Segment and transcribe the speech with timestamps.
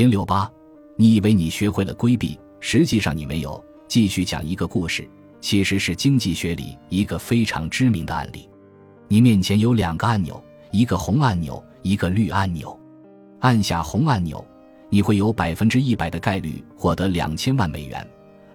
[0.00, 0.50] 零六八，
[0.96, 3.62] 你以为你学会了规避，实际上你没有。
[3.86, 5.06] 继续讲一个故事，
[5.42, 8.48] 其实是经济学里一个非常知名的案例。
[9.08, 12.74] 你面前有两个按钮，一个红按钮，一个绿按钮。
[13.40, 14.42] 按下红按钮，
[14.88, 18.02] 你会有百分之一百的概率获得两千万美元；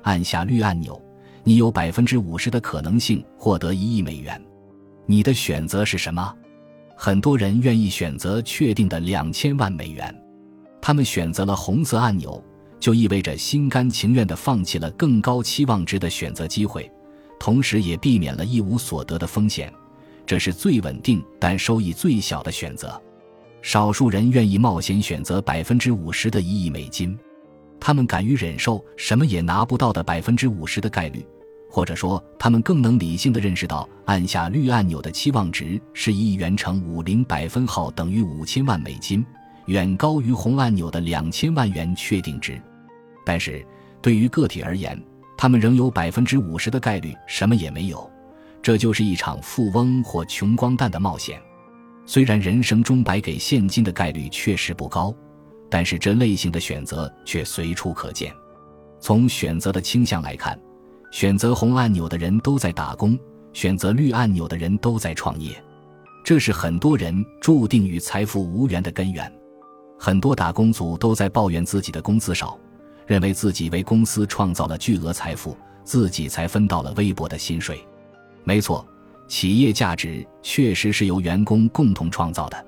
[0.02, 1.00] 按下绿按钮，
[1.44, 4.44] 你有百分之五十的可能性获得一亿美元。
[5.06, 6.36] 你的选择是什么？
[6.96, 10.12] 很多人愿意选择确定的两千万美元，
[10.86, 12.40] 他们选择了红色按钮。
[12.80, 16.92] 就意味着心甘情愿地放弃了更高期望值的选择机会，
[17.40, 19.74] 同时也避免了一无所得的风险。
[20.24, 23.02] 这是最稳定但收益最小的选择。
[23.64, 27.18] 少数人愿意冒险选择百分之五十的一亿美金，
[27.80, 31.26] 他们敢于忍受什么也拿不到的百分之五十的概率，
[31.68, 39.26] 或者说，他们更能理性地认识到按下绿按钮的期望值是一亿元乘五零百分号等于五千万美金，
[39.66, 42.62] 远高于红按钮的两千万元确定值。
[43.26, 43.66] 但是，
[44.02, 45.02] 对于个体而言，
[45.38, 48.10] 他们仍有百分之五十的概率什么也没有，
[48.62, 51.42] 这就是一场富翁或穷光蛋的冒险。
[52.06, 55.14] 虽然人生中白给现金的概率确实不高，
[55.70, 58.32] 但是这类型的选择却随处可见。
[59.00, 60.60] 从选择的倾向来看，
[61.12, 63.18] 选择红按钮的人都在打工，
[63.54, 65.52] 选择绿按钮的人都在创业。
[66.24, 69.32] 这是很多人注定与财富无缘的根源。
[69.98, 72.58] 很多打工族都在抱怨自己的工资少。
[73.08, 77.86] 认为自己为公司创造了巨额财富，自己才分到了微薄的薪水。
[78.44, 78.84] 没错，
[79.28, 82.66] 企业价值确实是由员工共同创造的，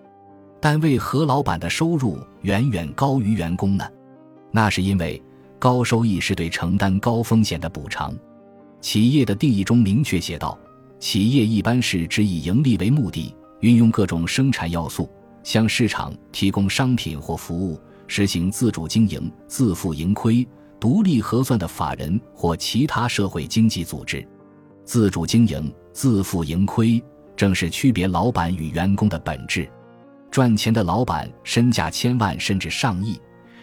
[0.60, 3.86] 但为何老板的收入远远高于员工呢？
[4.52, 5.20] 那是因为
[5.58, 8.16] 高收益是对承担高风险的补偿。
[8.80, 10.56] 企业的定义中明确写道：
[11.00, 15.10] 企业一般是指以盈利为目的，运用各种生产要素
[15.48, 17.80] 向市场提供商品或服务。
[18.06, 20.46] 实行自主经营、自负盈亏、
[20.78, 24.26] 独立核算的法人或其他社会经济组织，
[24.84, 27.02] 自主经营、自负盈亏，
[27.36, 29.70] 正是区别老板与员工的本质。
[30.30, 33.18] 赚钱的老板身价千万甚至上亿，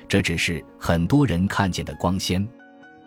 [0.09, 2.47] 这只是很多人看见的光鲜。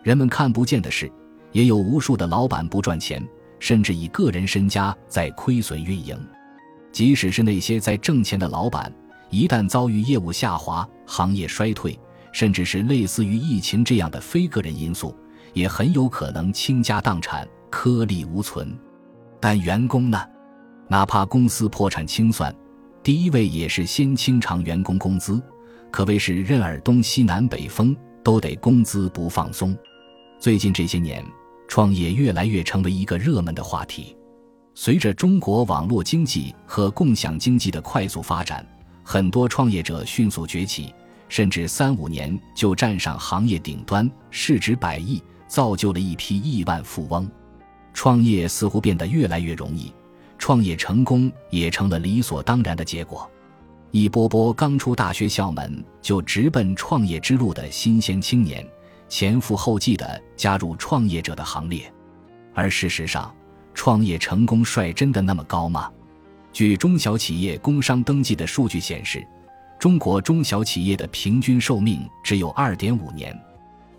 [0.04, 1.10] 人们看不见的是，
[1.50, 3.24] 也有无数的老板不赚钱，
[3.58, 6.16] 甚至以个人身家在亏损运营。
[6.92, 8.92] 即使是那些在挣钱的老板。
[9.30, 11.98] 一旦遭遇业务下滑、行业衰退，
[12.32, 15.14] 甚至是类似于疫情这样的非个人因素，
[15.52, 18.74] 也很有可能倾家荡产、颗粒无存。
[19.38, 20.18] 但员工呢？
[20.88, 22.54] 哪怕公司破产清算，
[23.02, 25.38] 第一位也是先清偿员工工资，
[25.90, 27.94] 可谓是任尔东西南北风
[28.24, 29.76] 都得工资不放松。
[30.40, 31.22] 最近这些年，
[31.68, 34.16] 创业越来越成为一个热门的话题。
[34.80, 38.64] 随着中国网络经济和共享经济的快速发展。
[39.02, 40.94] 很多创业者迅速崛起，
[41.28, 47.28] 甚至三五年就站上行业顶端，市值百亿，造就了一批亿万富翁。
[47.92, 49.92] 创业似乎变得越来越容易，
[50.38, 53.28] 创业成功也成了理所当然的结果。
[53.90, 58.64] 一波波刚出大学校门就直奔创业之路的新鲜青年，
[59.08, 61.92] 前赴后继地加入创业者的行列。
[62.54, 63.34] 而事实上，
[63.78, 65.88] 创业成功率真的那么高吗？
[66.52, 69.24] 据中小企业工商登记的数据显示，
[69.78, 73.32] 中国中小企业的平均寿命只有二点五年。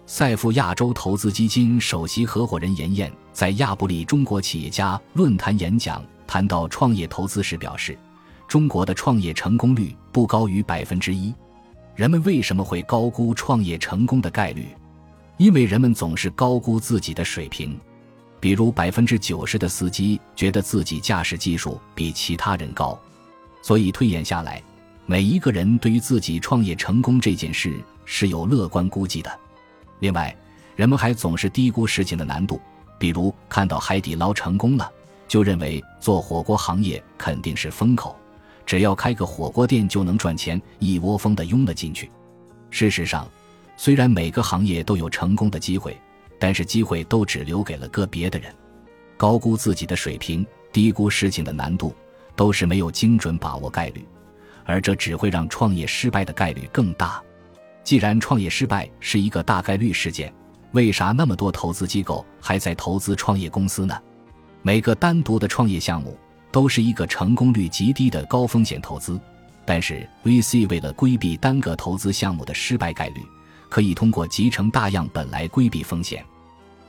[0.06, 7.98] 赛富亚洲投资基金首席合伙人严燕在亚布力中国企业家论坛演讲谈到创业投资时表示
[8.50, 11.34] ：“中国的创业成功率不高于百分之一。
[11.96, 14.68] 人们为什么会高估创业成功的概率？
[15.38, 17.80] 因为人们总是高估自己的水平。”
[18.40, 22.98] 比如，百分之九十的司机觉得自己驾驶技术比其他人高，
[23.62, 24.64] 所以推演下来，
[25.06, 29.40] 每一个人对于自己创业成功这件事是有乐观估计的。
[30.00, 30.34] 另外，
[30.78, 32.62] 人们还总是低估事情的难度，
[32.98, 34.90] 比如看到海底捞成功了，
[35.28, 38.16] 就认为做火锅行业肯定是风口，
[38.66, 42.10] 只要开个火锅店就能赚钱，一窝蜂的拥了进去。
[42.70, 43.30] 事实上，
[43.76, 46.00] 虽然每个行业都有成功的机会。
[46.40, 48.52] 但是机会都只留给了个别的人，
[49.18, 51.94] 高估自己的水平，低估事情的难度，
[52.36, 54.06] 都是没有精准把握概率，
[54.64, 57.22] 而这只会让创业失败的概率更大。
[57.84, 60.34] 既然创业失败是一个大概率事件，
[60.72, 63.98] 为啥那么多投资机构还在投资创业公司呢？
[64.62, 66.18] 每个单独的创业项目
[66.52, 69.20] 都是一个成功率极低的高风险投资，
[69.66, 73.22] 但是 VC 为了规避单个投资项目的失败概率。
[73.70, 76.26] 可以通过集成大样本来规避风险。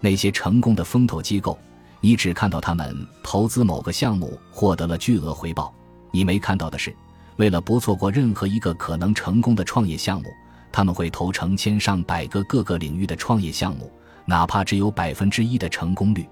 [0.01, 1.59] 那些成功的风投机构，
[2.01, 5.73] 你只看到他们投资某个项目获得了巨额回报，
[6.11, 6.95] 你没看到的是，
[7.37, 10.29] 为了不错过任何一个可能成功的创业项目，
[10.73, 13.93] 他们会投成千上百个各个领域的创业项目，
[14.25, 16.27] 哪怕只有百分之一的成功率，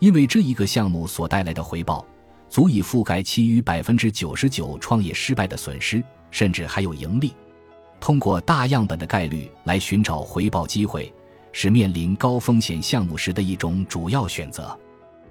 [0.00, 2.04] 因为这一个项目所带来的回报，
[2.50, 7.32] 足以覆盖其余百分之九十九创业失败的损失，甚至还有盈利。
[8.00, 11.12] 通过大样本的概率来寻找回报机会，
[11.52, 14.78] 是面临高风险项目时的一种主要选择。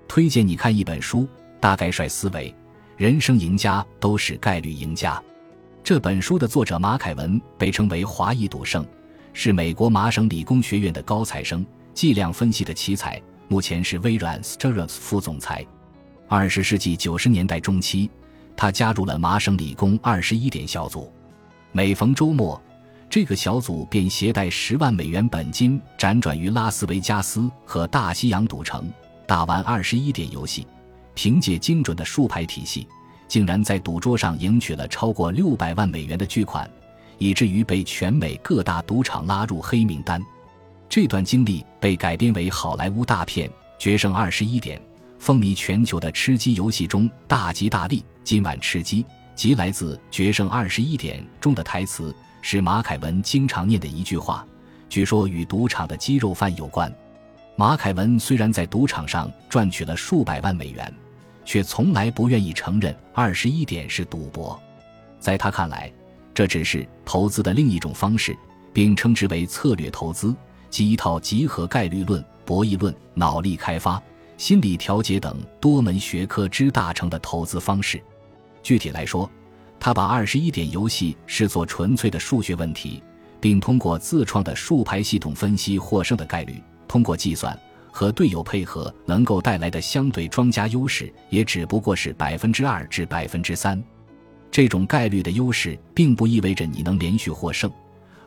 [0.08, 1.22] 推荐你看一本书
[1.60, 2.50] 《大概率思维》，
[2.98, 5.22] 人生赢家都是概率赢家。
[5.84, 8.86] 这本书的作者马凯文被称为华裔赌圣，
[9.34, 15.66] 是美国麻省理工学院的高材生，计量分析的奇才，目前是微软 s t e r s 副总裁。
[16.28, 18.10] 二十世纪九十年代中期，
[18.56, 21.10] 他加入了麻省理工二十一点小组。
[21.78, 22.60] 每逢周末，
[23.08, 28.92] 这个小组便携带十万美元本金，辗转于拉斯维加斯和大西洋赌城，
[29.28, 30.66] 打完二十一点游戏。
[31.14, 32.88] 凭借精准的数牌体系。
[33.28, 36.68] 竟然在赌桌上赢取了超过六百万美元的巨款，
[37.20, 40.20] 以至于被全美各大赌场拉入黑名单。
[40.90, 43.48] 这段经历被改编为好莱坞大片
[43.78, 44.80] 《决胜二十一点》，
[45.20, 49.06] 风靡全球的吃鸡游戏中大吉大利，今晚吃鸡，
[49.38, 54.46] 即来自《决胜二十一点》中的台词，是马凯文经常念的一句话，
[54.90, 56.94] 据说与赌场的鸡肉饭有关。
[57.56, 60.94] 马凯文虽然在赌场上赚取了数百万美元。
[61.48, 64.62] 却从来不愿意承认二十一点是赌博，
[65.18, 65.90] 在他看来，
[66.34, 68.38] 这只是投资的另一种方式，
[68.74, 70.36] 并称之为策略投资，
[70.70, 74.04] 即一套集合概率论、博弈论、脑力开发、
[74.36, 78.04] 心理调节等多门学科之大成的投资方式。
[78.64, 79.30] 具体来说，
[79.80, 83.02] 他把二十一点游戏视作纯粹的数学问题，
[83.40, 87.58] 并通过自创的数牌系统分析获胜的概率，通过计算。
[87.90, 93.84] 和队友配合能够带来的相对庄家优势，也只不过是百分之二至百分之三。
[94.52, 97.72] 这种概率的优势，并不意味着你能连续获胜，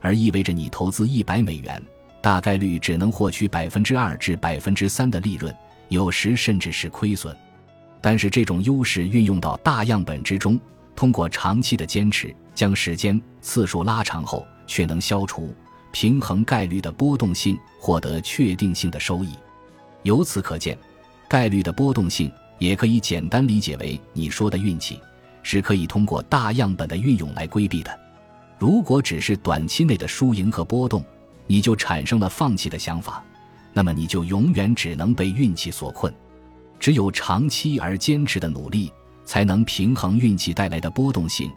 [0.00, 1.80] 而意味着你投资一百美元，
[2.20, 5.54] 大概率只能获取百分之二至百分之三的利润，
[5.88, 7.36] 有时甚至是亏损。
[8.00, 10.58] 但是这种优势运用到大样本之中，
[10.96, 15.54] 通过长期的坚持，将时间次数拉长后，却能消除
[15.92, 19.30] 平衡概率的波动性，获得确定性的收益。
[20.02, 20.76] 由此可见，
[21.28, 24.98] 概率的波动性也可以简单理解为你说的运气，
[25.42, 27.98] 是可以通过大样本的运用来规避的。
[28.58, 31.04] 如果只是短期内的输赢和波动，
[31.46, 33.22] 你就产生了放弃的想法，
[33.72, 36.12] 那么你就永远只能被运气所困。
[36.80, 38.90] 只有长期而坚持的努力，
[39.24, 41.48] 才能平衡运气带来的波动性，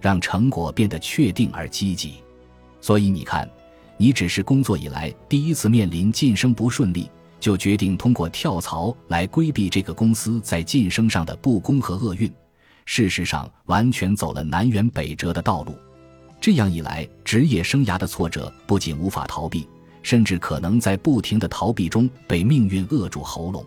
[0.00, 2.14] 让成果变得确定而积极。
[2.80, 3.48] 所以你看，
[3.96, 7.08] 你只是工作以来第一次面临晋升不顺利。
[7.40, 12.32] 就决定通过跳槽来规避这个公司在晋升上的不公和厄运，
[12.84, 15.74] 事实上完全走了南辕北辙的道路。
[16.40, 19.66] 这样一来，职业生涯的挫折不仅无法逃避，
[20.04, 23.66] 甚至可能在不停的逃避中被命运扼住喉咙。